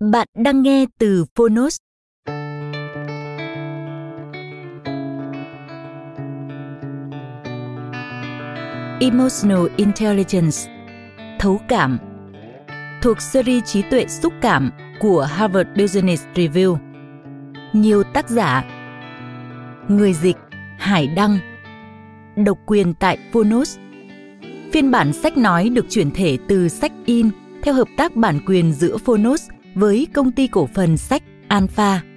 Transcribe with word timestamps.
Bạn 0.00 0.28
đang 0.34 0.62
nghe 0.62 0.86
từ 0.98 1.24
Phonos. 1.34 1.76
Emotional 9.00 9.66
Intelligence, 9.76 10.56
Thấu 11.38 11.60
cảm, 11.68 11.98
thuộc 13.02 13.20
series 13.20 13.64
trí 13.64 13.82
tuệ 13.82 14.06
xúc 14.06 14.32
cảm 14.42 14.70
của 15.00 15.22
Harvard 15.22 15.68
Business 15.76 16.24
Review. 16.34 16.76
Nhiều 17.72 18.02
tác 18.02 18.30
giả, 18.30 18.64
Người 19.88 20.12
dịch 20.12 20.36
Hải 20.78 21.06
Đăng, 21.06 21.38
Độc 22.36 22.58
quyền 22.66 22.94
tại 22.94 23.18
Phonos 23.32 23.78
Phiên 24.72 24.90
bản 24.90 25.12
sách 25.12 25.36
nói 25.36 25.68
được 25.68 25.86
chuyển 25.90 26.10
thể 26.10 26.38
từ 26.48 26.68
sách 26.68 26.92
in 27.06 27.30
theo 27.62 27.74
hợp 27.74 27.88
tác 27.96 28.16
bản 28.16 28.40
quyền 28.46 28.72
giữa 28.72 28.96
Phonos 28.96 29.48
với 29.74 30.06
công 30.12 30.32
ty 30.32 30.46
cổ 30.46 30.68
phần 30.74 30.96
sách 30.96 31.22
Alpha. 31.48 32.09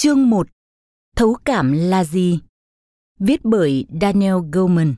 Chương 0.00 0.30
1 0.30 0.46
Thấu 1.16 1.36
cảm 1.44 1.72
là 1.72 2.04
gì? 2.04 2.40
Viết 3.20 3.44
bởi 3.44 3.86
Daniel 4.00 4.34
Goleman 4.52 4.94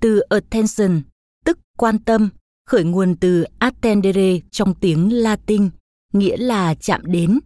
Từ 0.00 0.20
attention, 0.20 1.02
tức 1.44 1.58
quan 1.76 1.98
tâm, 1.98 2.28
khởi 2.66 2.84
nguồn 2.84 3.16
từ 3.20 3.44
attendere 3.58 4.38
trong 4.50 4.74
tiếng 4.74 5.12
Latin, 5.12 5.70
nghĩa 6.12 6.36
là 6.36 6.74
chạm 6.74 7.00
đến. 7.04 7.38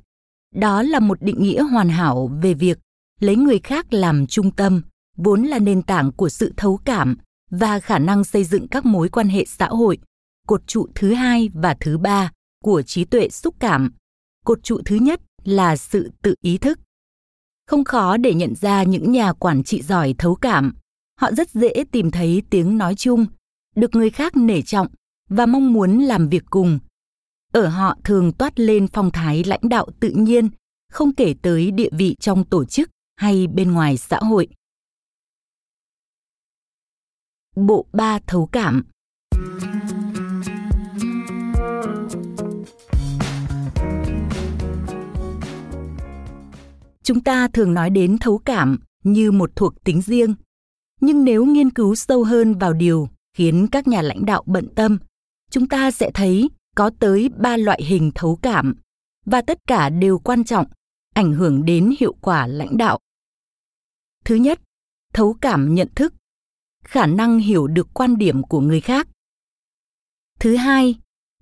Đó 0.55 0.83
là 0.83 1.01
một 1.01 1.23
định 1.23 1.43
nghĩa 1.43 1.63
hoàn 1.63 1.89
hảo 1.89 2.31
về 2.43 2.55
việc 2.55 2.79
lấy 3.23 3.37
người 3.37 3.59
khác 3.59 3.93
làm 3.93 4.27
trung 4.27 4.51
tâm, 4.51 4.83
vốn 5.17 5.43
là 5.43 5.59
nền 5.59 5.83
tảng 5.83 6.13
của 6.13 6.29
sự 6.29 6.53
thấu 6.57 6.81
cảm 6.85 7.17
và 7.51 7.81
khả 7.81 7.99
năng 7.99 8.25
xây 8.25 8.45
dựng 8.45 8.69
các 8.69 8.87
mối 8.87 9.09
quan 9.09 9.29
hệ 9.29 9.45
xã 9.45 9.67
hội. 9.67 9.99
Cột 10.47 10.67
trụ 10.67 10.87
thứ 10.95 11.15
hai 11.15 11.49
và 11.55 11.77
thứ 11.81 11.99
ba 11.99 12.33
của 12.65 12.83
trí 12.83 13.05
tuệ 13.05 13.29
xúc 13.29 13.55
cảm. 13.61 13.93
Cột 14.45 14.63
trụ 14.63 14.81
thứ 14.85 14.97
nhất 14.97 15.21
là 15.45 15.77
sự 15.77 16.11
tự 16.23 16.35
ý 16.43 16.59
thức. 16.59 16.79
Không 17.67 17.85
khó 17.85 18.17
để 18.17 18.35
nhận 18.35 18.55
ra 18.55 18.83
những 18.83 19.13
nhà 19.13 19.33
quản 19.33 19.65
trị 19.65 19.83
giỏi 19.83 20.15
thấu 20.19 20.35
cảm. 20.35 20.75
Họ 21.21 21.33
rất 21.33 21.51
dễ 21.51 21.85
tìm 21.93 22.11
thấy 22.11 22.43
tiếng 22.51 22.79
nói 22.79 22.95
chung, 22.95 23.27
được 23.77 23.95
người 23.95 24.11
khác 24.11 24.37
nể 24.37 24.63
trọng 24.63 24.87
và 25.29 25.47
mong 25.47 25.73
muốn 25.73 25.99
làm 25.99 26.29
việc 26.29 26.43
cùng. 26.51 26.79
Ở 27.53 27.69
họ 27.69 27.97
thường 28.05 28.33
toát 28.33 28.61
lên 28.61 28.87
phong 28.93 29.11
thái 29.11 29.45
lãnh 29.45 29.69
đạo 29.69 29.87
tự 30.01 30.11
nhiên, 30.11 30.51
không 30.93 31.15
kể 31.15 31.35
tới 31.43 31.71
địa 31.71 31.91
vị 31.93 32.17
trong 32.21 32.45
tổ 32.45 32.65
chức 32.65 32.91
hay 33.17 33.47
bên 33.47 33.73
ngoài 33.73 33.99
xã 33.99 34.19
hội. 34.19 34.49
Bộ 37.57 37.87
ba 37.93 38.19
thấu 38.27 38.47
cảm 38.53 38.83
Chúng 47.03 47.21
ta 47.21 47.49
thường 47.49 47.75
nói 47.75 47.91
đến 47.91 48.19
thấu 48.19 48.39
cảm 48.39 48.79
như 49.05 49.33
một 49.33 49.57
thuộc 49.57 49.85
tính 49.85 50.03
riêng, 50.03 50.35
nhưng 51.01 51.25
nếu 51.25 51.45
nghiên 51.45 51.71
cứu 51.71 51.95
sâu 51.95 52.25
hơn 52.25 52.55
vào 52.55 52.73
điều 52.73 53.09
khiến 53.37 53.67
các 53.73 53.89
nhà 53.89 54.03
lãnh 54.03 54.25
đạo 54.25 54.43
bận 54.47 54.69
tâm, 54.75 54.99
chúng 55.51 55.69
ta 55.69 55.91
sẽ 55.91 56.11
thấy 56.15 56.51
có 56.77 56.91
tới 56.99 57.31
ba 57.39 57.57
loại 57.57 57.83
hình 57.83 58.11
thấu 58.15 58.39
cảm 58.43 58.75
và 59.27 59.43
tất 59.43 59.59
cả 59.67 59.89
đều 59.89 60.19
quan 60.19 60.45
trọng 60.45 60.67
ảnh 61.15 61.33
hưởng 61.33 61.65
đến 61.65 61.95
hiệu 62.01 62.15
quả 62.21 62.47
lãnh 62.47 62.77
đạo. 62.77 62.99
Thứ 64.25 64.35
nhất, 64.35 64.61
thấu 65.13 65.37
cảm 65.41 65.75
nhận 65.75 65.89
thức, 65.95 66.15
khả 66.85 67.07
năng 67.07 67.39
hiểu 67.39 67.67
được 67.67 67.89
quan 67.95 68.17
điểm 68.17 68.43
của 68.43 68.61
người 68.61 68.81
khác. 68.81 69.09
Thứ 70.41 70.57
hai, 70.57 70.95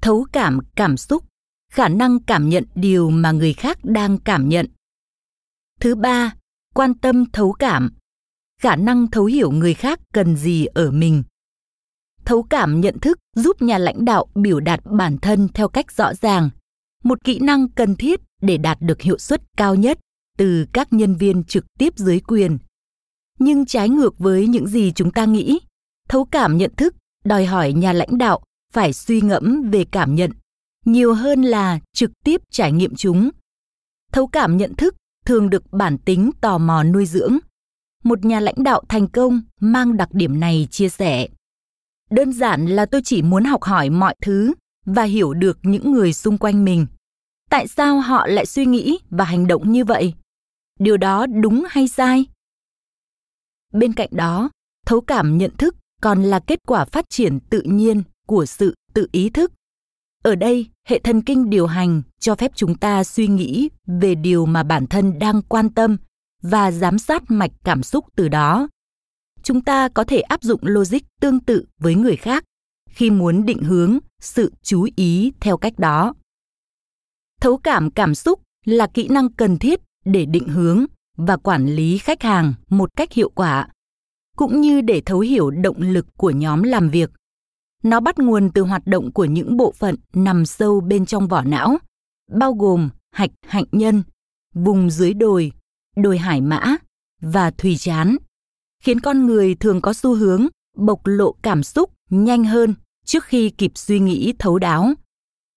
thấu 0.02 0.26
cảm 0.32 0.58
cảm 0.76 0.96
xúc, 0.96 1.24
khả 1.72 1.88
năng 1.88 2.20
cảm 2.20 2.48
nhận 2.48 2.64
điều 2.74 3.10
mà 3.10 3.32
người 3.32 3.52
khác 3.52 3.78
đang 3.82 4.18
cảm 4.18 4.48
nhận. 4.48 4.66
Thứ 5.80 5.94
ba, 5.94 6.34
quan 6.74 6.94
tâm 6.94 7.30
thấu 7.32 7.52
cảm, 7.52 7.92
khả 8.60 8.76
năng 8.76 9.10
thấu 9.10 9.24
hiểu 9.24 9.50
người 9.50 9.74
khác 9.74 10.00
cần 10.14 10.36
gì 10.36 10.66
ở 10.66 10.90
mình. 10.90 11.22
Thấu 12.24 12.42
cảm 12.42 12.80
nhận 12.80 12.98
thức 12.98 13.18
giúp 13.36 13.62
nhà 13.62 13.78
lãnh 13.78 14.04
đạo 14.04 14.26
biểu 14.34 14.60
đạt 14.60 14.80
bản 14.84 15.18
thân 15.18 15.48
theo 15.54 15.68
cách 15.68 15.92
rõ 15.92 16.14
ràng, 16.14 16.50
một 17.04 17.24
kỹ 17.24 17.38
năng 17.38 17.68
cần 17.68 17.96
thiết 17.96 18.20
để 18.40 18.56
đạt 18.56 18.78
được 18.80 19.00
hiệu 19.00 19.18
suất 19.18 19.42
cao 19.56 19.74
nhất 19.74 19.98
từ 20.38 20.66
các 20.72 20.92
nhân 20.92 21.14
viên 21.14 21.44
trực 21.44 21.64
tiếp 21.78 21.92
dưới 21.96 22.20
quyền. 22.20 22.58
Nhưng 23.38 23.66
trái 23.66 23.88
ngược 23.88 24.18
với 24.18 24.46
những 24.46 24.66
gì 24.66 24.92
chúng 24.92 25.10
ta 25.10 25.24
nghĩ, 25.24 25.58
thấu 26.08 26.24
cảm 26.24 26.56
nhận 26.56 26.74
thức, 26.76 26.94
đòi 27.24 27.44
hỏi 27.44 27.72
nhà 27.72 27.92
lãnh 27.92 28.18
đạo 28.18 28.40
phải 28.72 28.92
suy 28.92 29.20
ngẫm 29.20 29.70
về 29.70 29.84
cảm 29.84 30.14
nhận, 30.14 30.30
nhiều 30.84 31.14
hơn 31.14 31.42
là 31.42 31.78
trực 31.92 32.10
tiếp 32.24 32.40
trải 32.50 32.72
nghiệm 32.72 32.94
chúng. 32.96 33.30
Thấu 34.12 34.26
cảm 34.26 34.56
nhận 34.56 34.74
thức 34.74 34.94
thường 35.24 35.50
được 35.50 35.72
bản 35.72 35.98
tính 35.98 36.30
tò 36.40 36.58
mò 36.58 36.82
nuôi 36.82 37.06
dưỡng. 37.06 37.38
Một 38.04 38.24
nhà 38.24 38.40
lãnh 38.40 38.62
đạo 38.64 38.82
thành 38.88 39.08
công 39.08 39.42
mang 39.60 39.96
đặc 39.96 40.08
điểm 40.12 40.40
này 40.40 40.68
chia 40.70 40.88
sẻ. 40.88 41.28
Đơn 42.10 42.32
giản 42.32 42.66
là 42.66 42.86
tôi 42.86 43.00
chỉ 43.04 43.22
muốn 43.22 43.44
học 43.44 43.62
hỏi 43.62 43.90
mọi 43.90 44.14
thứ 44.22 44.54
và 44.86 45.02
hiểu 45.02 45.34
được 45.34 45.58
những 45.62 45.92
người 45.92 46.12
xung 46.12 46.38
quanh 46.38 46.64
mình 46.64 46.86
tại 47.50 47.68
sao 47.68 48.00
họ 48.00 48.26
lại 48.26 48.46
suy 48.46 48.66
nghĩ 48.66 48.98
và 49.10 49.24
hành 49.24 49.46
động 49.46 49.72
như 49.72 49.84
vậy? 49.84 50.14
Điều 50.78 50.96
đó 50.96 51.26
đúng 51.26 51.64
hay 51.68 51.88
sai? 51.88 52.26
Bên 53.72 53.92
cạnh 53.92 54.08
đó, 54.12 54.50
thấu 54.86 55.00
cảm 55.00 55.38
nhận 55.38 55.56
thức 55.56 55.76
còn 56.02 56.22
là 56.22 56.38
kết 56.38 56.60
quả 56.66 56.84
phát 56.84 57.04
triển 57.08 57.40
tự 57.50 57.62
nhiên 57.64 58.02
của 58.26 58.46
sự 58.46 58.74
tự 58.94 59.08
ý 59.12 59.30
thức. 59.30 59.52
Ở 60.24 60.34
đây, 60.34 60.66
hệ 60.86 60.98
thần 60.98 61.22
kinh 61.22 61.50
điều 61.50 61.66
hành 61.66 62.02
cho 62.20 62.34
phép 62.34 62.52
chúng 62.54 62.74
ta 62.74 63.04
suy 63.04 63.26
nghĩ 63.26 63.68
về 63.86 64.14
điều 64.14 64.46
mà 64.46 64.62
bản 64.62 64.86
thân 64.86 65.18
đang 65.18 65.42
quan 65.42 65.70
tâm 65.70 65.96
và 66.42 66.70
giám 66.70 66.98
sát 66.98 67.22
mạch 67.28 67.50
cảm 67.64 67.82
xúc 67.82 68.04
từ 68.16 68.28
đó. 68.28 68.68
Chúng 69.42 69.60
ta 69.60 69.88
có 69.88 70.04
thể 70.04 70.20
áp 70.20 70.42
dụng 70.42 70.60
logic 70.62 70.98
tương 71.20 71.40
tự 71.40 71.64
với 71.78 71.94
người 71.94 72.16
khác 72.16 72.44
khi 72.90 73.10
muốn 73.10 73.46
định 73.46 73.62
hướng 73.62 73.98
sự 74.20 74.52
chú 74.62 74.88
ý 74.96 75.32
theo 75.40 75.56
cách 75.56 75.78
đó 75.78 76.14
thấu 77.40 77.56
cảm 77.56 77.90
cảm 77.90 78.14
xúc 78.14 78.40
là 78.64 78.86
kỹ 78.86 79.08
năng 79.08 79.32
cần 79.32 79.58
thiết 79.58 79.80
để 80.04 80.26
định 80.26 80.48
hướng 80.48 80.84
và 81.16 81.36
quản 81.36 81.66
lý 81.66 81.98
khách 81.98 82.22
hàng 82.22 82.54
một 82.68 82.90
cách 82.96 83.12
hiệu 83.12 83.30
quả, 83.30 83.68
cũng 84.36 84.60
như 84.60 84.80
để 84.80 85.02
thấu 85.06 85.20
hiểu 85.20 85.50
động 85.50 85.80
lực 85.80 86.06
của 86.16 86.30
nhóm 86.30 86.62
làm 86.62 86.90
việc. 86.90 87.10
Nó 87.82 88.00
bắt 88.00 88.18
nguồn 88.18 88.50
từ 88.54 88.62
hoạt 88.62 88.86
động 88.86 89.12
của 89.12 89.24
những 89.24 89.56
bộ 89.56 89.72
phận 89.72 89.94
nằm 90.12 90.46
sâu 90.46 90.80
bên 90.80 91.06
trong 91.06 91.28
vỏ 91.28 91.42
não, 91.42 91.78
bao 92.30 92.52
gồm 92.52 92.90
hạch, 93.12 93.30
hạnh 93.46 93.64
nhân, 93.72 94.02
vùng 94.54 94.90
dưới 94.90 95.14
đồi 95.14 95.52
đồi 95.96 96.18
hải 96.18 96.40
mã 96.40 96.76
và 97.20 97.50
thùy 97.50 97.76
chán, 97.76 98.16
khiến 98.82 99.00
con 99.00 99.26
người 99.26 99.54
thường 99.54 99.80
có 99.80 99.92
xu 99.92 100.14
hướng 100.14 100.46
bộc 100.76 101.00
lộ 101.04 101.32
cảm 101.42 101.62
xúc 101.62 101.90
nhanh 102.10 102.44
hơn 102.44 102.74
trước 103.04 103.24
khi 103.24 103.50
kịp 103.50 103.72
suy 103.74 103.98
nghĩ 104.00 104.34
thấu 104.38 104.58
đáo 104.58 104.92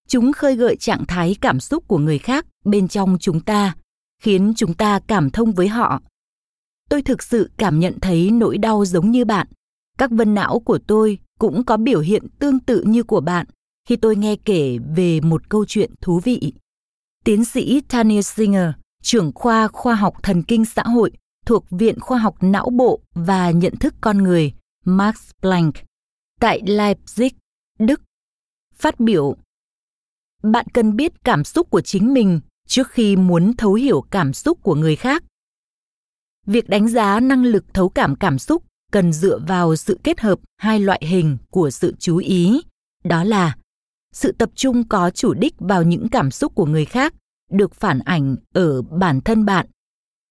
chúng 0.07 0.33
khơi 0.33 0.55
gợi 0.55 0.75
trạng 0.75 1.05
thái 1.05 1.35
cảm 1.41 1.59
xúc 1.59 1.88
của 1.88 1.97
người 1.97 2.17
khác 2.17 2.45
bên 2.65 2.88
trong 2.88 3.17
chúng 3.19 3.39
ta 3.39 3.75
khiến 4.21 4.53
chúng 4.55 4.73
ta 4.73 5.00
cảm 5.07 5.29
thông 5.29 5.51
với 5.51 5.67
họ. 5.67 6.01
Tôi 6.89 7.01
thực 7.01 7.23
sự 7.23 7.51
cảm 7.57 7.79
nhận 7.79 8.00
thấy 8.00 8.31
nỗi 8.31 8.57
đau 8.57 8.85
giống 8.85 9.11
như 9.11 9.25
bạn. 9.25 9.47
Các 9.97 10.11
vân 10.11 10.33
não 10.33 10.59
của 10.59 10.79
tôi 10.88 11.17
cũng 11.39 11.63
có 11.63 11.77
biểu 11.77 12.00
hiện 12.00 12.27
tương 12.39 12.59
tự 12.59 12.83
như 12.88 13.03
của 13.03 13.21
bạn 13.21 13.45
khi 13.89 13.95
tôi 13.95 14.15
nghe 14.15 14.35
kể 14.35 14.77
về 14.95 15.21
một 15.21 15.50
câu 15.50 15.65
chuyện 15.67 15.91
thú 16.01 16.19
vị. 16.23 16.53
Tiến 17.23 17.45
sĩ 17.45 17.81
tanya 17.81 18.21
singer 18.21 18.69
trưởng 19.03 19.31
khoa 19.35 19.67
khoa 19.67 19.95
học 19.95 20.13
thần 20.23 20.44
kinh 20.44 20.65
xã 20.65 20.83
hội 20.83 21.11
thuộc 21.45 21.65
Viện 21.69 22.00
Khoa 22.00 22.17
học 22.17 22.35
Não 22.41 22.69
bộ 22.69 23.01
và 23.15 23.51
Nhận 23.51 23.75
thức 23.75 23.94
con 24.01 24.17
người 24.17 24.53
Max 24.85 25.15
Planck 25.41 25.77
tại 26.39 26.61
Leipzig, 26.65 27.29
Đức, 27.79 28.01
phát 28.75 29.00
biểu 29.00 29.35
bạn 30.44 30.66
cần 30.74 30.95
biết 30.95 31.24
cảm 31.24 31.44
xúc 31.44 31.69
của 31.69 31.81
chính 31.81 32.13
mình 32.13 32.40
trước 32.68 32.90
khi 32.90 33.16
muốn 33.16 33.54
thấu 33.57 33.74
hiểu 33.74 34.01
cảm 34.12 34.34
xúc 34.34 34.60
của 34.63 34.75
người 34.75 34.95
khác. 34.95 35.24
Việc 36.45 36.69
đánh 36.69 36.88
giá 36.88 37.19
năng 37.19 37.44
lực 37.44 37.66
thấu 37.74 37.90
cảm 37.90 38.16
cảm 38.16 38.40
xúc 38.40 38.63
cần 38.92 39.13
dựa 39.13 39.40
vào 39.48 39.75
sự 39.75 40.00
kết 40.04 40.19
hợp 40.19 40.40
hai 40.57 40.80
loại 40.80 41.01
hình 41.06 41.38
của 41.50 41.69
sự 41.69 41.95
chú 42.00 42.18
ý, 42.18 42.62
đó 43.04 43.24
là 43.24 43.56
sự 44.13 44.31
tập 44.31 44.50
trung 44.56 44.88
có 44.88 45.10
chủ 45.10 45.34
đích 45.34 45.54
vào 45.60 45.84
những 45.84 46.10
cảm 46.10 46.31
xúc 46.31 46.56
của 46.56 46.66
người 46.66 46.86
khác 46.86 47.13
được 47.51 47.75
phản 47.75 48.00
ảnh 48.00 48.36
ở 48.54 48.81
bản 48.81 49.22
thân 49.22 49.46
bạn 49.46 49.68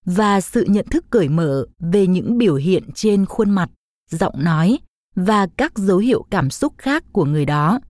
và 0.04 0.40
sự 0.40 0.64
nhận 0.68 0.86
thức 0.90 1.04
cởi 1.10 1.28
mở 1.28 1.66
về 1.78 2.06
những 2.06 2.38
biểu 2.38 2.54
hiện 2.54 2.82
trên 2.94 3.26
khuôn 3.26 3.50
mặt 3.50 3.70
giọng 4.10 4.44
nói 4.44 4.78
và 5.14 5.46
các 5.56 5.78
dấu 5.78 5.98
hiệu 5.98 6.26
cảm 6.30 6.50
xúc 6.50 6.74
khác 6.78 7.04
của 7.12 7.24
người 7.24 7.44
đó 7.46 7.80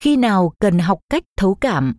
khi 0.00 0.16
nào 0.16 0.52
cần 0.58 0.78
học 0.78 0.98
cách 1.10 1.24
thấu 1.36 1.54
cảm 1.54 1.96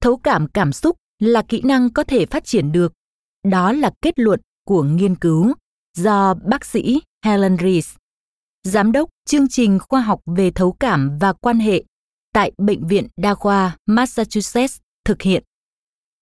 thấu 0.00 0.16
cảm 0.16 0.48
cảm 0.48 0.72
xúc 0.72 0.96
là 1.18 1.42
kỹ 1.42 1.62
năng 1.64 1.92
có 1.92 2.04
thể 2.04 2.26
phát 2.26 2.44
triển 2.44 2.72
được 2.72 2.92
đó 3.44 3.72
là 3.72 3.90
kết 4.02 4.18
luận 4.18 4.40
của 4.64 4.82
nghiên 4.82 5.14
cứu 5.14 5.52
do 5.96 6.34
bác 6.34 6.64
sĩ 6.64 7.00
helen 7.24 7.56
rees 7.58 7.96
giám 8.62 8.92
đốc 8.92 9.10
chương 9.24 9.48
trình 9.48 9.78
khoa 9.88 10.00
học 10.00 10.20
về 10.26 10.50
thấu 10.50 10.72
cảm 10.72 11.18
và 11.20 11.32
quan 11.32 11.58
hệ 11.58 11.84
tại 12.32 12.52
Bệnh 12.58 12.86
viện 12.86 13.06
Đa 13.16 13.34
khoa 13.34 13.76
Massachusetts 13.86 14.78
thực 15.04 15.22
hiện. 15.22 15.44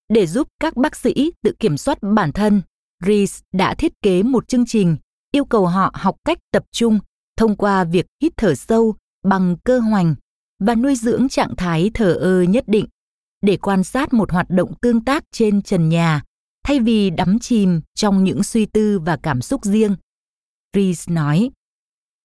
Để 0.09 0.27
giúp 0.27 0.49
các 0.61 0.77
bác 0.77 0.97
sĩ 0.97 1.33
tự 1.43 1.53
kiểm 1.59 1.77
soát 1.77 1.99
bản 2.03 2.33
thân, 2.33 2.63
Rees 3.07 3.41
đã 3.53 3.75
thiết 3.75 3.93
kế 4.03 4.23
một 4.23 4.49
chương 4.49 4.67
trình 4.67 4.97
yêu 5.33 5.45
cầu 5.45 5.67
họ 5.67 5.91
học 5.95 6.17
cách 6.25 6.39
tập 6.53 6.65
trung 6.73 6.99
thông 7.37 7.57
qua 7.57 7.85
việc 7.85 8.07
hít 8.23 8.33
thở 8.37 8.55
sâu 8.55 8.95
bằng 9.25 9.57
cơ 9.65 9.79
hoành 9.79 10.15
và 10.59 10.75
nuôi 10.75 10.95
dưỡng 10.97 11.29
trạng 11.29 11.57
thái 11.57 11.91
thở 11.95 12.13
ơ 12.13 12.43
nhất 12.43 12.65
định 12.67 12.87
để 13.43 13.57
quan 13.57 13.85
sát 13.85 14.13
một 14.13 14.33
hoạt 14.33 14.51
động 14.51 14.75
tương 14.83 15.05
tác 15.05 15.25
trên 15.33 15.63
trần 15.63 15.89
nhà 15.89 16.23
thay 16.65 16.81
vì 16.81 17.11
đắm 17.11 17.39
chìm 17.39 17.81
trong 17.95 18.25
những 18.25 18.43
suy 18.43 18.67
tư 18.67 18.99
và 18.99 19.17
cảm 19.17 19.43
xúc 19.43 19.65
riêng. 19.65 19.97
Rees 20.77 21.09
nói, 21.09 21.51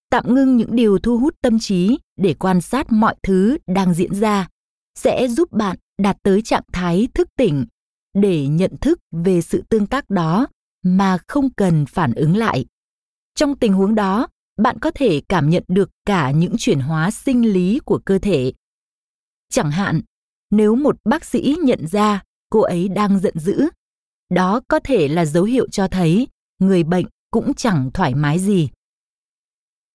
tạm 0.10 0.36
ngưng 0.36 0.58
những 0.58 0.76
điều 0.76 1.00
thu 1.00 1.18
hút 1.18 1.36
tâm 1.42 1.60
trí 1.60 1.98
để 2.18 2.34
quan 2.34 2.62
sát 2.62 2.92
mọi 2.92 3.16
thứ 3.24 3.58
đang 3.68 3.94
diễn 3.94 4.16
ra 4.16 4.48
sẽ 4.96 5.28
giúp 5.28 5.52
bạn 5.52 5.78
đạt 5.98 6.18
tới 6.24 6.42
trạng 6.42 6.64
thái 6.74 7.08
thức 7.14 7.28
tỉnh 7.38 7.66
để 8.14 8.48
nhận 8.48 8.78
thức 8.82 9.00
về 9.12 9.42
sự 9.42 9.64
tương 9.70 9.88
tác 9.88 10.10
đó 10.10 10.48
mà 10.84 11.18
không 11.28 11.50
cần 11.54 11.86
phản 11.86 12.14
ứng 12.14 12.38
lại 12.38 12.66
trong 13.36 13.56
tình 13.56 13.74
huống 13.74 13.96
đó 13.96 14.28
bạn 14.58 14.80
có 14.80 14.92
thể 14.96 15.22
cảm 15.30 15.50
nhận 15.50 15.64
được 15.68 15.90
cả 16.06 16.32
những 16.32 16.56
chuyển 16.58 16.80
hóa 16.80 17.12
sinh 17.12 17.54
lý 17.54 17.80
của 17.86 18.00
cơ 18.06 18.20
thể. 18.20 18.54
Chẳng 19.50 19.72
hạn, 19.72 20.02
nếu 20.52 20.76
một 20.76 20.98
bác 21.06 21.26
sĩ 21.26 21.56
nhận 21.64 21.88
ra 21.88 22.24
cô 22.50 22.62
ấy 22.62 22.88
đang 22.90 23.20
giận 23.20 23.40
dữ, 23.40 23.70
đó 24.30 24.62
có 24.68 24.80
thể 24.84 25.08
là 25.08 25.26
dấu 25.26 25.44
hiệu 25.44 25.68
cho 25.72 25.88
thấy 25.88 26.28
người 26.60 26.84
bệnh 26.84 27.06
cũng 27.32 27.54
chẳng 27.54 27.92
thoải 27.94 28.16
mái 28.16 28.40
gì. 28.40 28.70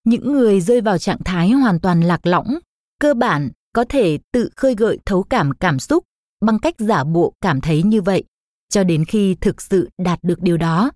Những 0.05 0.33
người 0.33 0.61
rơi 0.61 0.81
vào 0.81 0.99
trạng 0.99 1.25
thái 1.25 1.51
hoàn 1.51 1.81
toàn 1.81 2.01
lạc 2.01 2.27
lõng, 2.27 2.59
cơ 3.01 3.15
bản 3.15 3.51
có 3.73 3.85
thể 3.89 4.19
tự 4.33 4.51
khơi 4.57 4.75
gợi 4.75 4.99
thấu 5.07 5.23
cảm 5.23 5.53
cảm 5.53 5.79
xúc 5.79 6.05
bằng 6.41 6.59
cách 6.59 6.75
giả 6.79 7.05
bộ 7.05 7.33
cảm 7.41 7.61
thấy 7.61 7.83
như 7.83 8.03
vậy, 8.03 8.25
cho 8.69 8.85
đến 8.85 9.05
khi 9.05 9.35
thực 9.41 9.63
sự 9.63 9.89
đạt 9.99 10.19
được 10.23 10.43
điều 10.43 10.57
đó. 10.57 10.91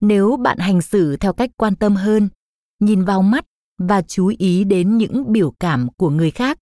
Nếu 0.00 0.36
bạn 0.36 0.58
hành 0.58 0.82
xử 0.82 1.16
theo 1.16 1.32
cách 1.32 1.50
quan 1.56 1.76
tâm 1.76 1.96
hơn 1.96 2.28
nhìn 2.80 3.04
vào 3.04 3.22
mắt 3.22 3.44
và 3.78 4.02
chú 4.02 4.32
ý 4.38 4.64
đến 4.64 4.98
những 4.98 5.32
biểu 5.32 5.50
cảm 5.60 5.88
của 5.96 6.10
người 6.10 6.30
khác. 6.30 6.58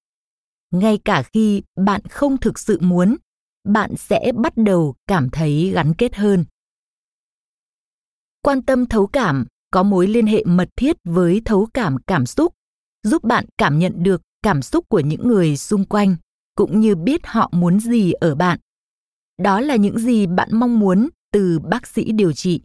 Ngay 0.70 0.98
cả 1.04 1.22
khi 1.22 1.62
bạn 1.76 2.00
không 2.10 2.36
thực 2.36 2.58
sự 2.58 2.78
muốn, 2.80 3.16
bạn 3.64 3.96
sẽ 3.96 4.32
bắt 4.36 4.52
đầu 4.56 4.94
cảm 5.06 5.30
thấy 5.30 5.70
gắn 5.74 5.94
kết 5.94 6.14
hơn. 6.14 6.44
Quan 8.42 8.62
tâm 8.62 8.86
thấu 8.86 9.06
cảm, 9.06 9.46
có 9.70 9.82
mối 9.82 10.06
liên 10.06 10.26
hệ 10.26 10.44
mật 10.44 10.68
thiết 10.76 10.96
với 11.04 11.42
thấu 11.44 11.68
cảm 11.74 11.96
cảm 12.06 12.26
xúc, 12.26 12.54
giúp 13.02 13.24
bạn 13.24 13.44
cảm 13.58 13.78
nhận 13.78 14.02
được 14.02 14.22
cảm 14.42 14.62
xúc 14.62 14.88
của 14.88 15.00
những 15.00 15.28
người 15.28 15.56
xung 15.56 15.84
quanh, 15.84 16.16
cũng 16.54 16.80
như 16.80 16.94
biết 16.94 17.20
họ 17.26 17.50
muốn 17.52 17.80
gì 17.80 18.12
ở 18.12 18.34
bạn. 18.34 18.58
Đó 19.42 19.60
là 19.60 19.76
những 19.76 19.98
gì 19.98 20.26
bạn 20.26 20.48
mong 20.52 20.78
muốn 20.78 21.08
từ 21.32 21.58
bác 21.58 21.86
sĩ 21.86 22.12
điều 22.12 22.32
trị, 22.32 22.60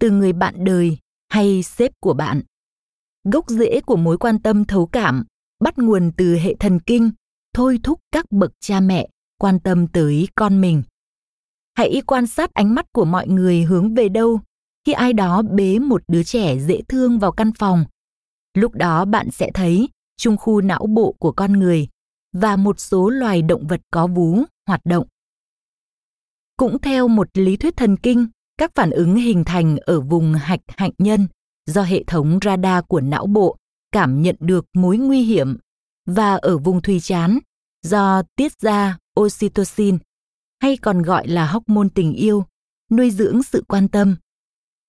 từ 0.00 0.10
người 0.10 0.32
bạn 0.32 0.64
đời 0.64 0.98
hay 1.28 1.62
sếp 1.62 1.92
của 2.00 2.14
bạn 2.14 2.42
gốc 3.30 3.44
rễ 3.48 3.80
của 3.80 3.96
mối 3.96 4.18
quan 4.18 4.38
tâm 4.38 4.64
thấu 4.64 4.86
cảm, 4.86 5.24
bắt 5.60 5.78
nguồn 5.78 6.12
từ 6.16 6.36
hệ 6.36 6.54
thần 6.54 6.80
kinh, 6.80 7.10
thôi 7.54 7.80
thúc 7.82 8.00
các 8.12 8.32
bậc 8.32 8.52
cha 8.60 8.80
mẹ 8.80 9.08
quan 9.38 9.60
tâm 9.60 9.86
tới 9.86 10.28
con 10.34 10.60
mình. 10.60 10.82
Hãy 11.74 12.02
quan 12.06 12.26
sát 12.26 12.54
ánh 12.54 12.74
mắt 12.74 12.86
của 12.92 13.04
mọi 13.04 13.28
người 13.28 13.62
hướng 13.62 13.94
về 13.94 14.08
đâu, 14.08 14.40
khi 14.84 14.92
ai 14.92 15.12
đó 15.12 15.42
bế 15.42 15.78
một 15.78 16.02
đứa 16.08 16.22
trẻ 16.22 16.58
dễ 16.58 16.82
thương 16.88 17.18
vào 17.18 17.32
căn 17.32 17.52
phòng. 17.58 17.84
Lúc 18.54 18.74
đó 18.74 19.04
bạn 19.04 19.30
sẽ 19.30 19.50
thấy 19.54 19.88
trung 20.16 20.36
khu 20.36 20.60
não 20.60 20.86
bộ 20.86 21.14
của 21.18 21.32
con 21.32 21.52
người 21.52 21.88
và 22.32 22.56
một 22.56 22.80
số 22.80 23.10
loài 23.10 23.42
động 23.42 23.66
vật 23.66 23.80
có 23.90 24.06
vú 24.06 24.44
hoạt 24.66 24.80
động. 24.84 25.06
Cũng 26.56 26.78
theo 26.78 27.08
một 27.08 27.28
lý 27.34 27.56
thuyết 27.56 27.76
thần 27.76 27.96
kinh, 27.96 28.26
các 28.58 28.72
phản 28.74 28.90
ứng 28.90 29.16
hình 29.16 29.44
thành 29.44 29.76
ở 29.76 30.00
vùng 30.00 30.34
hạch 30.34 30.60
hạnh 30.68 30.92
nhân 30.98 31.28
do 31.68 31.82
hệ 31.82 32.04
thống 32.06 32.38
radar 32.44 32.84
của 32.88 33.00
não 33.00 33.26
bộ 33.26 33.56
cảm 33.92 34.22
nhận 34.22 34.36
được 34.40 34.64
mối 34.74 34.98
nguy 34.98 35.22
hiểm 35.22 35.56
và 36.06 36.34
ở 36.34 36.58
vùng 36.58 36.82
thùy 36.82 37.00
chán 37.00 37.38
do 37.82 38.22
tiết 38.36 38.60
ra 38.60 38.98
oxytocin, 39.20 39.98
hay 40.62 40.76
còn 40.76 41.02
gọi 41.02 41.28
là 41.28 41.46
hormone 41.46 41.88
tình 41.94 42.12
yêu, 42.12 42.44
nuôi 42.90 43.10
dưỡng 43.10 43.42
sự 43.42 43.64
quan 43.68 43.88
tâm. 43.88 44.16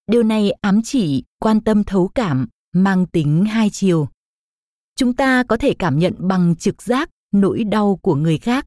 Điều 0.07 0.24
này 0.24 0.51
ám 0.51 0.81
chỉ 0.83 1.24
quan 1.39 1.62
tâm 1.62 1.83
thấu 1.83 2.12
cảm 2.15 2.48
mang 2.74 3.05
tính 3.05 3.45
hai 3.45 3.69
chiều. 3.69 4.07
Chúng 4.95 5.13
ta 5.13 5.43
có 5.43 5.57
thể 5.57 5.74
cảm 5.79 6.00
nhận 6.00 6.13
bằng 6.17 6.55
trực 6.55 6.81
giác 6.81 7.09
nỗi 7.31 7.63
đau 7.63 8.00
của 8.01 8.15
người 8.15 8.38
khác. 8.38 8.65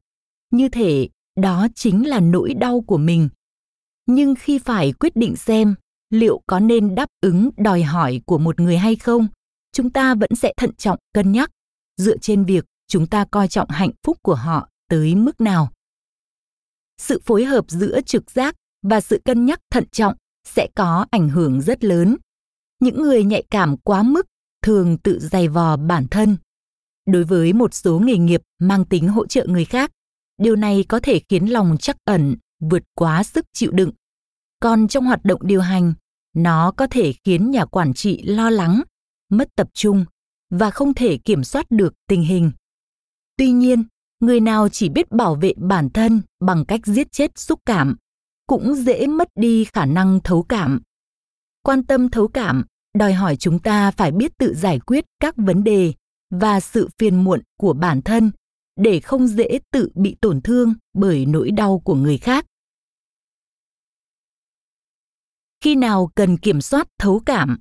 Như 0.51 0.69
thể 0.69 1.09
đó 1.35 1.67
chính 1.75 2.07
là 2.07 2.19
nỗi 2.19 2.53
đau 2.53 2.81
của 2.81 2.97
mình. 2.97 3.29
Nhưng 4.05 4.35
khi 4.35 4.59
phải 4.59 4.93
quyết 4.93 5.15
định 5.15 5.35
xem 5.35 5.75
liệu 6.13 6.41
có 6.47 6.59
nên 6.59 6.95
đáp 6.95 7.09
ứng 7.21 7.49
đòi 7.57 7.83
hỏi 7.83 8.21
của 8.25 8.37
một 8.37 8.59
người 8.59 8.77
hay 8.77 8.95
không? 8.95 9.27
Chúng 9.71 9.89
ta 9.89 10.15
vẫn 10.15 10.29
sẽ 10.35 10.53
thận 10.57 10.75
trọng, 10.77 10.99
cân 11.13 11.31
nhắc. 11.31 11.49
Dựa 11.97 12.17
trên 12.17 12.43
việc 12.43 12.65
chúng 12.87 13.07
ta 13.07 13.25
coi 13.31 13.47
trọng 13.47 13.69
hạnh 13.69 13.91
phúc 14.03 14.17
của 14.21 14.35
họ 14.35 14.69
tới 14.89 15.15
mức 15.15 15.41
nào. 15.41 15.71
Sự 16.97 17.21
phối 17.25 17.45
hợp 17.45 17.65
giữa 17.67 18.01
trực 18.05 18.31
giác 18.31 18.55
và 18.81 19.01
sự 19.01 19.21
cân 19.25 19.45
nhắc 19.45 19.59
thận 19.71 19.83
trọng 19.91 20.15
sẽ 20.47 20.67
có 20.75 21.05
ảnh 21.11 21.29
hưởng 21.29 21.61
rất 21.61 21.83
lớn. 21.83 22.17
Những 22.79 23.01
người 23.01 23.23
nhạy 23.23 23.43
cảm 23.51 23.77
quá 23.77 24.03
mức 24.03 24.25
thường 24.61 24.97
tự 24.97 25.19
dày 25.19 25.47
vò 25.47 25.77
bản 25.77 26.07
thân. 26.11 26.37
Đối 27.05 27.23
với 27.23 27.53
một 27.53 27.73
số 27.73 27.99
nghề 27.99 28.17
nghiệp 28.17 28.41
mang 28.59 28.85
tính 28.85 29.07
hỗ 29.07 29.25
trợ 29.25 29.45
người 29.47 29.65
khác, 29.65 29.91
điều 30.37 30.55
này 30.55 30.85
có 30.89 30.99
thể 30.99 31.21
khiến 31.29 31.45
lòng 31.45 31.77
chắc 31.79 31.95
ẩn 32.05 32.35
vượt 32.59 32.83
quá 32.95 33.23
sức 33.23 33.45
chịu 33.53 33.71
đựng. 33.71 33.91
Còn 34.59 34.87
trong 34.87 35.05
hoạt 35.05 35.25
động 35.25 35.41
điều 35.43 35.61
hành 35.61 35.93
nó 36.33 36.71
có 36.71 36.87
thể 36.87 37.13
khiến 37.23 37.51
nhà 37.51 37.65
quản 37.65 37.93
trị 37.93 38.23
lo 38.23 38.49
lắng, 38.49 38.81
mất 39.29 39.49
tập 39.55 39.67
trung 39.73 40.05
và 40.49 40.71
không 40.71 40.93
thể 40.93 41.17
kiểm 41.17 41.43
soát 41.43 41.65
được 41.69 41.93
tình 42.07 42.21
hình. 42.21 42.51
Tuy 43.37 43.51
nhiên, 43.51 43.83
người 44.19 44.39
nào 44.39 44.69
chỉ 44.69 44.89
biết 44.89 45.11
bảo 45.11 45.35
vệ 45.35 45.53
bản 45.57 45.89
thân 45.89 46.21
bằng 46.39 46.65
cách 46.65 46.81
giết 46.85 47.11
chết 47.11 47.37
xúc 47.37 47.59
cảm 47.65 47.95
cũng 48.47 48.75
dễ 48.75 49.07
mất 49.07 49.27
đi 49.35 49.63
khả 49.63 49.85
năng 49.85 50.19
thấu 50.23 50.43
cảm. 50.43 50.81
Quan 51.63 51.85
tâm 51.85 52.09
thấu 52.09 52.27
cảm, 52.27 52.65
đòi 52.93 53.13
hỏi 53.13 53.35
chúng 53.35 53.59
ta 53.59 53.91
phải 53.91 54.11
biết 54.11 54.37
tự 54.37 54.53
giải 54.53 54.79
quyết 54.79 55.05
các 55.19 55.35
vấn 55.37 55.63
đề 55.63 55.93
và 56.29 56.59
sự 56.59 56.89
phiền 56.99 57.23
muộn 57.23 57.41
của 57.57 57.73
bản 57.73 58.01
thân 58.01 58.31
để 58.75 58.99
không 58.99 59.27
dễ 59.27 59.59
tự 59.71 59.89
bị 59.95 60.15
tổn 60.21 60.41
thương 60.41 60.73
bởi 60.93 61.25
nỗi 61.25 61.51
đau 61.51 61.79
của 61.79 61.95
người 61.95 62.17
khác. 62.17 62.45
Khi 65.63 65.75
nào 65.75 66.11
cần 66.15 66.37
kiểm 66.37 66.61
soát, 66.61 66.87
thấu 66.99 67.21
cảm? 67.25 67.59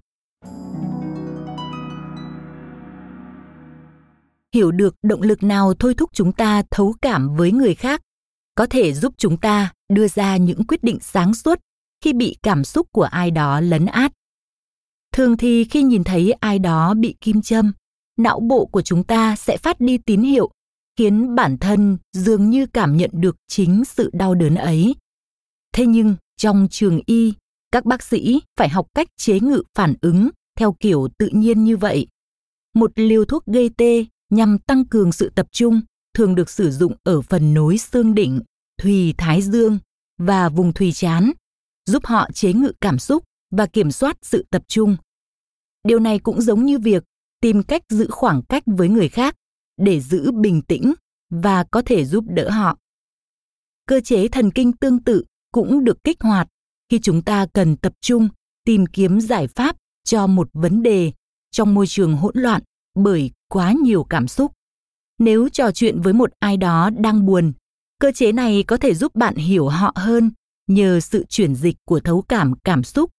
Hiểu 4.54 4.70
được 4.70 4.94
động 5.02 5.22
lực 5.22 5.42
nào 5.42 5.74
thôi 5.74 5.94
thúc 5.94 6.10
chúng 6.12 6.32
ta 6.32 6.62
thấu 6.70 6.94
cảm 7.02 7.36
với 7.36 7.52
người 7.52 7.74
khác? 7.74 8.00
Có 8.54 8.66
thể 8.66 8.92
giúp 8.92 9.14
chúng 9.16 9.36
ta 9.36 9.72
đưa 9.88 10.08
ra 10.08 10.36
những 10.36 10.66
quyết 10.66 10.84
định 10.84 10.98
sáng 11.00 11.34
suốt 11.34 11.58
khi 12.04 12.12
bị 12.12 12.36
cảm 12.42 12.64
xúc 12.64 12.86
của 12.92 13.02
ai 13.02 13.30
đó 13.30 13.60
lấn 13.60 13.86
át. 13.86 14.12
Thường 15.12 15.36
thì 15.36 15.64
khi 15.64 15.82
nhìn 15.82 16.04
thấy 16.04 16.32
ai 16.32 16.58
đó 16.58 16.94
bị 16.94 17.14
kim 17.20 17.42
châm, 17.42 17.72
não 18.18 18.40
bộ 18.40 18.66
của 18.66 18.82
chúng 18.82 19.04
ta 19.04 19.36
sẽ 19.36 19.56
phát 19.56 19.80
đi 19.80 19.98
tín 19.98 20.22
hiệu, 20.22 20.50
khiến 20.98 21.34
bản 21.34 21.58
thân 21.58 21.98
dường 22.12 22.50
như 22.50 22.66
cảm 22.66 22.96
nhận 22.96 23.10
được 23.12 23.36
chính 23.48 23.84
sự 23.84 24.10
đau 24.12 24.34
đớn 24.34 24.54
ấy. 24.54 24.94
Thế 25.74 25.86
nhưng, 25.86 26.16
trong 26.36 26.68
trường 26.70 27.00
y 27.06 27.32
các 27.72 27.84
bác 27.84 28.02
sĩ 28.02 28.40
phải 28.56 28.68
học 28.68 28.86
cách 28.94 29.08
chế 29.16 29.40
ngự 29.40 29.62
phản 29.74 29.94
ứng 30.00 30.30
theo 30.58 30.76
kiểu 30.80 31.08
tự 31.18 31.28
nhiên 31.32 31.64
như 31.64 31.76
vậy. 31.76 32.06
Một 32.74 32.90
liều 32.94 33.24
thuốc 33.24 33.46
gây 33.46 33.70
tê 33.76 34.04
nhằm 34.30 34.58
tăng 34.58 34.84
cường 34.84 35.12
sự 35.12 35.30
tập 35.34 35.46
trung 35.52 35.80
thường 36.14 36.34
được 36.34 36.50
sử 36.50 36.70
dụng 36.70 36.94
ở 37.02 37.20
phần 37.20 37.54
nối 37.54 37.78
xương 37.78 38.14
đỉnh, 38.14 38.40
thùy 38.78 39.14
thái 39.18 39.42
dương 39.42 39.78
và 40.18 40.48
vùng 40.48 40.72
thùy 40.72 40.92
chán, 40.92 41.32
giúp 41.86 42.06
họ 42.06 42.28
chế 42.34 42.52
ngự 42.52 42.72
cảm 42.80 42.98
xúc 42.98 43.24
và 43.50 43.66
kiểm 43.66 43.90
soát 43.90 44.16
sự 44.22 44.46
tập 44.50 44.62
trung. 44.68 44.96
Điều 45.84 45.98
này 45.98 46.18
cũng 46.18 46.40
giống 46.40 46.64
như 46.64 46.78
việc 46.78 47.04
tìm 47.40 47.62
cách 47.62 47.82
giữ 47.88 48.06
khoảng 48.10 48.42
cách 48.42 48.62
với 48.66 48.88
người 48.88 49.08
khác 49.08 49.34
để 49.76 50.00
giữ 50.00 50.32
bình 50.32 50.62
tĩnh 50.62 50.94
và 51.30 51.64
có 51.64 51.82
thể 51.82 52.04
giúp 52.04 52.24
đỡ 52.28 52.50
họ. 52.50 52.78
Cơ 53.86 54.00
chế 54.00 54.28
thần 54.28 54.50
kinh 54.50 54.72
tương 54.72 55.02
tự 55.02 55.24
cũng 55.52 55.84
được 55.84 56.04
kích 56.04 56.20
hoạt 56.20 56.48
khi 56.92 56.98
chúng 56.98 57.22
ta 57.22 57.46
cần 57.52 57.76
tập 57.76 57.92
trung, 58.00 58.28
tìm 58.64 58.86
kiếm 58.86 59.20
giải 59.20 59.46
pháp 59.46 59.76
cho 60.04 60.26
một 60.26 60.48
vấn 60.52 60.82
đề 60.82 61.12
trong 61.50 61.74
môi 61.74 61.86
trường 61.86 62.16
hỗn 62.16 62.32
loạn 62.36 62.62
bởi 62.94 63.30
quá 63.48 63.74
nhiều 63.82 64.04
cảm 64.04 64.28
xúc. 64.28 64.52
Nếu 65.18 65.48
trò 65.48 65.70
chuyện 65.72 66.00
với 66.00 66.12
một 66.12 66.30
ai 66.38 66.56
đó 66.56 66.90
đang 66.90 67.26
buồn, 67.26 67.52
cơ 67.98 68.12
chế 68.12 68.32
này 68.32 68.64
có 68.66 68.76
thể 68.76 68.94
giúp 68.94 69.14
bạn 69.14 69.34
hiểu 69.36 69.68
họ 69.68 69.92
hơn 69.96 70.30
nhờ 70.66 71.00
sự 71.00 71.24
chuyển 71.28 71.54
dịch 71.54 71.76
của 71.84 72.00
thấu 72.00 72.22
cảm 72.22 72.54
cảm 72.64 72.82
xúc 72.82 73.10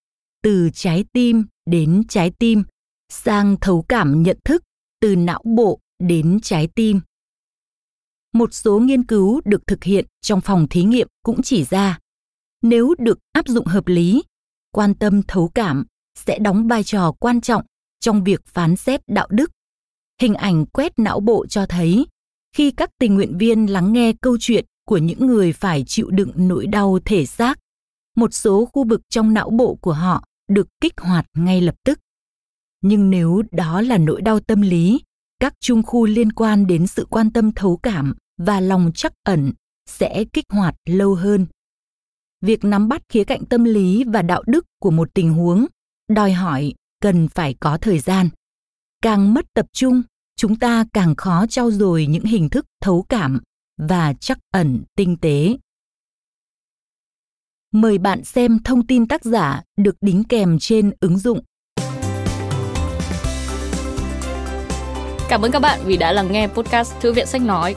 từ 0.42 0.70
trái 0.74 1.04
tim 1.12 1.44
đến 1.66 2.02
trái 2.08 2.30
tim 2.38 2.64
sang 3.08 3.56
thấu 3.60 3.84
cảm 3.88 4.22
nhận 4.22 4.38
thức 4.44 4.62
từ 5.00 5.16
não 5.16 5.42
bộ 5.44 5.80
đến 5.98 6.40
trái 6.42 6.68
tim. 6.74 7.00
Một 8.32 8.54
số 8.54 8.78
nghiên 8.78 9.04
cứu 9.04 9.40
được 9.44 9.66
thực 9.66 9.84
hiện 9.84 10.04
trong 10.20 10.40
phòng 10.40 10.66
thí 10.70 10.82
nghiệm 10.82 11.08
cũng 11.22 11.42
chỉ 11.42 11.64
ra 11.64 11.98
nếu 12.64 12.94
được 12.98 13.18
áp 13.32 13.48
dụng 13.48 13.66
hợp 13.66 13.88
lý, 13.88 14.22
quan 14.72 14.94
tâm 14.94 15.22
thấu 15.22 15.48
cảm 15.54 15.84
sẽ 16.18 16.38
đóng 16.38 16.68
vai 16.68 16.84
trò 16.84 17.12
quan 17.12 17.40
trọng 17.40 17.64
trong 18.00 18.24
việc 18.24 18.40
phán 18.46 18.76
xét 18.76 19.00
đạo 19.06 19.28
đức. 19.30 19.50
Hình 20.20 20.34
ảnh 20.34 20.66
quét 20.66 20.98
não 20.98 21.20
bộ 21.20 21.46
cho 21.46 21.66
thấy, 21.66 22.06
khi 22.56 22.70
các 22.70 22.90
tình 22.98 23.14
nguyện 23.14 23.38
viên 23.38 23.72
lắng 23.72 23.92
nghe 23.92 24.12
câu 24.20 24.36
chuyện 24.40 24.64
của 24.86 24.98
những 24.98 25.26
người 25.26 25.52
phải 25.52 25.84
chịu 25.86 26.10
đựng 26.10 26.32
nỗi 26.36 26.66
đau 26.66 26.98
thể 27.04 27.26
xác, 27.26 27.58
một 28.16 28.34
số 28.34 28.68
khu 28.72 28.84
vực 28.84 29.00
trong 29.08 29.34
não 29.34 29.50
bộ 29.50 29.78
của 29.80 29.92
họ 29.92 30.24
được 30.48 30.68
kích 30.80 31.00
hoạt 31.00 31.26
ngay 31.36 31.60
lập 31.60 31.74
tức. 31.84 31.98
Nhưng 32.82 33.10
nếu 33.10 33.42
đó 33.50 33.80
là 33.80 33.98
nỗi 33.98 34.22
đau 34.22 34.40
tâm 34.40 34.60
lý, 34.60 35.00
các 35.40 35.54
trung 35.60 35.82
khu 35.82 36.06
liên 36.06 36.32
quan 36.32 36.66
đến 36.66 36.86
sự 36.86 37.06
quan 37.10 37.32
tâm 37.32 37.52
thấu 37.52 37.76
cảm 37.76 38.14
và 38.38 38.60
lòng 38.60 38.90
chắc 38.94 39.12
ẩn 39.24 39.52
sẽ 39.86 40.24
kích 40.32 40.44
hoạt 40.48 40.74
lâu 40.86 41.14
hơn 41.14 41.46
việc 42.44 42.64
nắm 42.64 42.88
bắt 42.88 43.02
khía 43.08 43.24
cạnh 43.24 43.44
tâm 43.44 43.64
lý 43.64 44.04
và 44.04 44.22
đạo 44.22 44.42
đức 44.46 44.66
của 44.80 44.90
một 44.90 45.14
tình 45.14 45.32
huống, 45.32 45.66
đòi 46.08 46.32
hỏi 46.32 46.74
cần 47.00 47.28
phải 47.28 47.54
có 47.60 47.78
thời 47.78 47.98
gian. 47.98 48.28
Càng 49.02 49.34
mất 49.34 49.44
tập 49.54 49.66
trung, 49.72 50.02
chúng 50.36 50.56
ta 50.56 50.84
càng 50.92 51.14
khó 51.16 51.46
trau 51.46 51.70
dồi 51.70 52.06
những 52.06 52.24
hình 52.24 52.48
thức 52.48 52.66
thấu 52.80 53.06
cảm 53.08 53.40
và 53.78 54.14
chắc 54.20 54.38
ẩn 54.50 54.82
tinh 54.96 55.16
tế. 55.16 55.56
Mời 57.72 57.98
bạn 57.98 58.24
xem 58.24 58.58
thông 58.64 58.86
tin 58.86 59.08
tác 59.08 59.24
giả 59.24 59.62
được 59.76 59.96
đính 60.00 60.24
kèm 60.24 60.58
trên 60.58 60.92
ứng 61.00 61.18
dụng. 61.18 61.40
Cảm 65.28 65.42
ơn 65.42 65.50
các 65.50 65.58
bạn 65.58 65.80
vì 65.84 65.96
đã 65.96 66.12
lắng 66.12 66.32
nghe 66.32 66.46
podcast 66.48 66.94
Thư 67.00 67.12
viện 67.12 67.26
Sách 67.26 67.42
Nói. 67.42 67.76